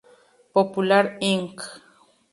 Popular, 0.55 1.05
Inc. 1.31 1.57